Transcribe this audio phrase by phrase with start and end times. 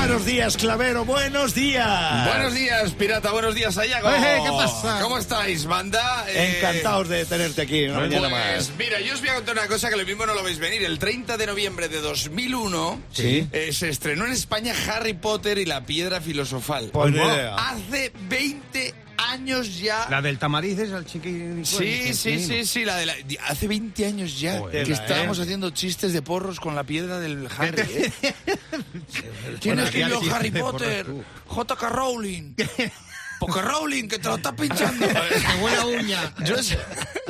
[0.00, 2.26] Buenos días, Clavero, buenos días.
[2.26, 4.10] Buenos días, pirata, buenos días, Ayago.
[4.10, 4.98] Eh, ¿qué pasa?
[5.02, 6.24] ¿Cómo estáis, banda?
[6.28, 8.72] Eh, Encantados de tenerte aquí una mañana Pues más.
[8.78, 10.82] mira, yo os voy a contar una cosa que lo mismo no lo veis venir.
[10.84, 13.46] El 30 de noviembre de 2001 Sí.
[13.52, 16.90] eh, se estrenó en España Harry Potter y la piedra filosofal.
[16.92, 17.14] Pues.
[17.58, 18.94] Hace 20
[19.30, 20.06] años ya.
[20.10, 21.64] La del tamariz es al chiqui.
[21.64, 23.14] Sí, sí, sí, sí, la de la-
[23.48, 24.94] hace 20 años ya Joder, que ¿eh?
[24.94, 27.82] estábamos haciendo chistes de porros con la piedra del Harry.
[27.82, 28.12] ¿eh?
[29.60, 31.06] ¿Quién escribió Harry Potter?
[31.46, 31.88] J.K.
[31.88, 32.54] Rowling.
[33.40, 35.06] Porque Rowling, que te lo estás pinchando.
[35.60, 36.32] buena uña.
[36.44, 36.76] Yo, eso-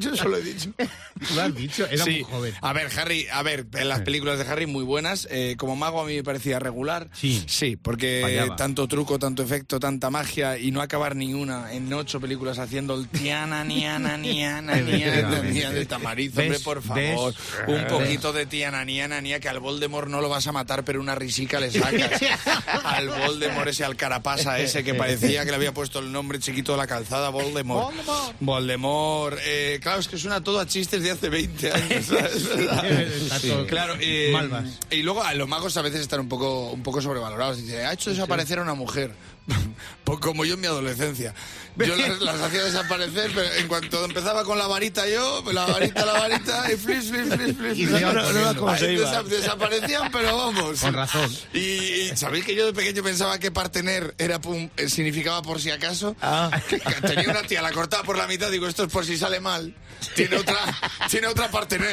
[0.00, 0.70] yo eso lo he dicho.
[0.78, 2.10] Tú lo has dicho, era Sí.
[2.10, 2.54] muy joven.
[2.60, 5.26] A ver, Harry, a ver, en las películas de Harry muy buenas.
[5.30, 7.08] Eh, como mago a mí me parecía regular.
[7.12, 7.42] Sí.
[7.48, 8.56] Sí, porque Fallaba.
[8.56, 12.94] tanto truco, tanto efecto, tanta magia y no acabar ni una en ocho películas haciendo
[12.94, 16.36] el tiana, niana, niana, niana, niana de tamariz.
[16.38, 17.34] Hombre, por favor.
[17.34, 17.66] ¿Ves?
[17.66, 21.00] Un poquito de tiana, niana, niana, que al Voldemort no lo vas a matar, pero
[21.00, 22.10] una risica le sacas.
[22.84, 26.72] al Voldemort ese, al carapasa ese que parecía que le había puesto el nombre chiquito
[26.72, 27.94] de la calzada, Voldemort.
[28.40, 29.38] Voldemort.
[29.44, 32.06] Eh, claro, es que suena todo a chistes de hace 20 años.
[33.42, 34.64] todo- Claro, eh, Malvas.
[34.90, 37.58] y luego a los magos a veces están un poco, un poco sobrevalorados.
[37.58, 39.12] Dice, ha hecho desaparecer a una mujer.
[40.02, 41.34] Pues como yo en mi adolescencia.
[41.76, 46.06] Yo las, las hacía desaparecer, pero en cuanto empezaba con la varita yo, la varita,
[46.06, 47.78] la varita, y flis, flis, flis, flis.
[47.78, 49.22] Y no, no, no, cómo se iba.
[49.24, 50.80] desaparecían, pero vamos.
[50.80, 51.28] Con razón.
[51.52, 55.60] Y, y sabéis que yo de pequeño pensaba que partener era pum- eh, significaba por
[55.60, 55.85] si acaso.
[56.20, 56.50] Ah.
[57.06, 59.74] Tenía una tía, la cortaba por la mitad, digo, esto es por si sale mal.
[60.14, 60.58] Tiene otra,
[61.10, 61.90] tiene otra partener.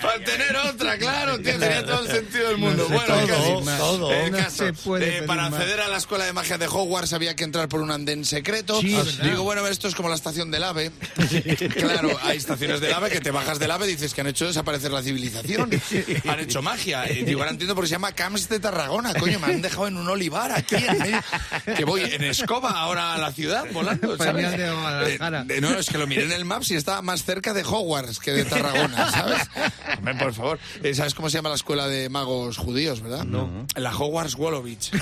[0.00, 2.86] Para tener otra, claro, tío, tenía todo el sentido del mundo.
[2.88, 3.78] No bueno, el caso, pedir más.
[3.78, 4.12] todo.
[4.12, 4.64] el caso,
[4.98, 7.90] eh, para acceder a la escuela de magia de Hogwarts había que entrar por un
[7.90, 8.80] andén secreto.
[8.80, 9.24] Sí, Ah.
[9.24, 10.90] Digo, bueno, esto es como la estación del AVE.
[11.76, 14.46] claro, hay estaciones del AVE que te bajas del AVE y dices que han hecho
[14.46, 15.70] desaparecer la civilización.
[16.28, 17.10] Han hecho magia.
[17.10, 19.12] Y digo, ahora entiendo por qué se llama Camps de Tarragona.
[19.14, 20.76] Coño, me han dejado en un olivar aquí.
[21.76, 24.50] Que voy en escoba ahora a la ciudad volando, ¿sabes?
[24.56, 25.46] De Guadalajara.
[25.48, 28.18] Eh, no, es que lo miré en el Maps y estaba más cerca de Hogwarts
[28.18, 29.42] que de Tarragona, ¿sabes?
[29.98, 30.58] Hombre, por favor.
[30.82, 33.24] Eh, ¿Sabes cómo se llama la escuela de magos judíos, verdad?
[33.24, 33.66] No.
[33.76, 34.90] La Hogwarts Wolowitz.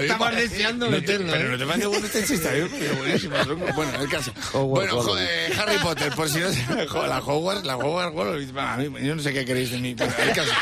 [0.00, 1.32] Estabas deseando No te- meterlo.
[1.32, 1.50] pero ¿eh?
[1.52, 2.64] no te parece bueno este chiste.
[2.98, 3.36] Buenísimo.
[3.74, 4.32] Bueno, el caso.
[4.52, 5.14] Hogwarts bueno,
[5.60, 6.64] Harry Potter, por si no se-
[7.06, 10.52] la Hogwarts, la Hogwarts mí- yo no sé qué queréis de mí, pero el caso.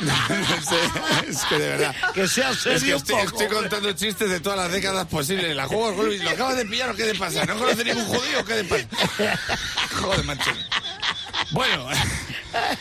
[0.00, 0.12] No
[0.62, 0.76] sé,
[1.30, 1.94] es que de verdad.
[2.14, 3.26] Que sea Es que serio estoy, poco.
[3.42, 5.54] estoy contando chistes de todas las décadas posibles.
[5.54, 7.44] La Hogwarts Wolowitz, ¿lo acabas de pillar o qué te pasa?
[7.44, 9.38] ¿No conoce ningún judío o qué te pasa?
[10.00, 10.50] Joder, macho.
[11.50, 11.88] Bueno,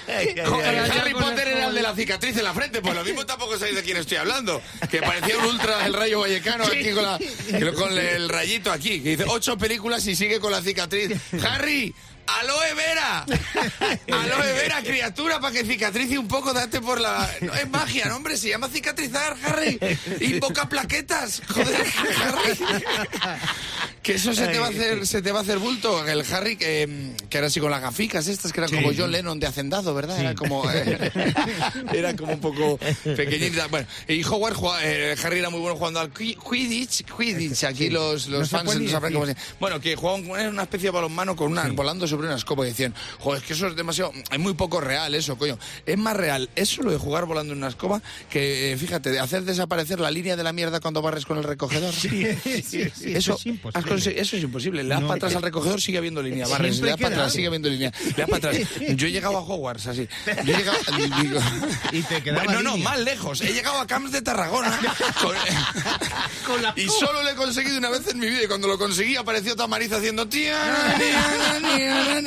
[0.08, 3.76] Harry Potter era el de la cicatriz en la frente, pues lo mismo tampoco sabéis
[3.76, 4.62] de quién estoy hablando.
[4.90, 7.20] Que parecía un ultra del rayo vallecano aquí con, la,
[7.74, 11.12] con el rayito aquí, que dice ocho películas y sigue con la cicatriz.
[11.44, 11.94] Harry,
[12.26, 13.26] aloe vera.
[14.12, 17.30] Aloe vera, criatura, para que cicatrice un poco, date por la...
[17.42, 19.80] No es magia, no, hombre, se llama cicatrizar, Harry.
[20.22, 21.42] Invoca plaquetas.
[21.48, 21.86] Joder,
[22.24, 22.60] Harry.
[24.08, 26.08] Que eso se te va a hacer, se te va a hacer bulto.
[26.08, 29.38] El Harry, que, que era así con las gaficas estas, que era como John Lennon
[29.38, 30.18] de Hacendado, ¿verdad?
[30.18, 31.12] Era como eh,
[31.94, 33.68] era como un poco pequeñita.
[33.68, 37.04] Bueno, y Howard, eh, Harry era muy bueno jugando al qui- Quidditch.
[37.18, 40.88] Quidditch, aquí los, los No fans no sabrán cómo se Bueno, que jugaban una especie
[40.88, 43.76] de balonmano con una, volando sobre una escoba y decían, joder, es que eso es
[43.76, 45.60] demasiado, es muy poco real eso, coño.
[45.86, 49.20] Es más real eso lo de jugar volando en una escoba que, eh, fíjate, de
[49.20, 51.94] hacer desaparecer la línea de la mierda cuando barres con el recogedor.
[53.18, 53.97] Eso, es imposible.
[54.06, 54.84] Eso es imposible.
[54.84, 55.08] Le das No.
[55.08, 56.48] para atrás al recogedor, sigue habiendo línea.
[56.48, 57.92] Barres, Siempre le das para atrás, sigue habiendo línea.
[58.06, 58.68] Le das para atrás.
[58.96, 60.08] Yo he llegado a Hogwarts así.
[60.46, 60.78] Yo he llegado.
[61.22, 61.40] digo-
[61.92, 62.90] Y te quedaba Bueno, no, línea.
[62.92, 63.42] más lejos.
[63.42, 64.80] He llegado a Camps de Tarragona.
[65.22, 65.36] con-
[66.76, 68.44] y solo lo he conseguido una vez en mi vida.
[68.44, 70.28] Y cuando lo conseguí, apareció Tamariz haciendo.
[70.28, 70.58] tía,
[70.98, 72.18] tía.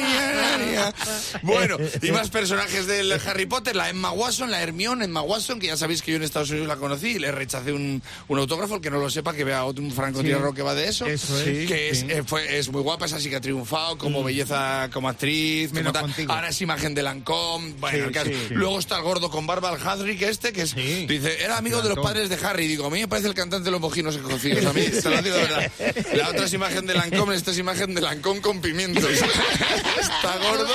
[1.42, 3.76] Bueno, y más personajes del Harry Potter.
[3.76, 6.69] La Emma Watson, la Hermione, Emma Watson, que ya sabéis que yo en Estados Unidos
[6.69, 8.76] la conocí y le rechacé un, un autógrafo.
[8.76, 11.06] El que no lo sepa, que vea otro un francotirador que va de eso.
[11.06, 12.06] Eso es, Que es, sí.
[12.09, 15.71] eh, fue- es muy guapa, es así que ha triunfado como belleza, como actriz.
[15.72, 16.15] como tal.
[16.28, 17.74] Ahora es imagen de Lancôme.
[17.78, 18.30] Bueno, el caso-.
[18.51, 21.89] Luego está el gordo con barba, el Hadrick este, que es, dice, era amigo de
[21.91, 22.66] los padres de Harry.
[22.66, 24.65] Digo, a mí me parece el cantante de los mojinos cocidos.
[24.66, 25.72] A mí, te lo digo de verdad.
[26.15, 29.10] La otra es imagen de Lancôme, esta es imagen de Lancôme con pimientos.
[29.10, 30.74] está gordo.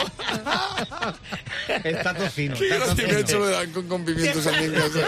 [1.83, 2.55] Está tocino.
[2.59, 5.07] Gracia me ha hecho de Lancôme con pimientos aquí en casa.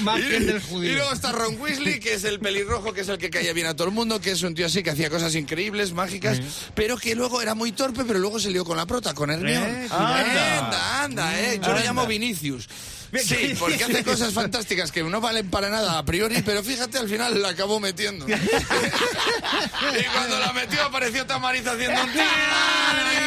[0.00, 0.94] Más Y- del Y judío.
[0.94, 3.74] luego está Ron Weasley, que es el pelirrojo, que es el que caía bien a
[3.76, 6.40] todo el mundo, que es un tío así que hacía cosas increíbles, mágicas,
[6.74, 9.84] pero que luego era muy torpe, pero luego se lió con la prota, con Hermione.
[9.84, 11.60] Eh, anda, anda, eh.
[11.60, 11.84] Yo lo Anda.
[11.84, 12.68] llamo Vinicius.
[13.22, 17.10] Sí, porque hace cosas fantásticas que no valen para nada a priori, pero fíjate, al
[17.10, 18.26] final la acabó metiendo.
[18.28, 18.32] y
[20.14, 22.10] cuando la metió apareció Tamariz haciendo un...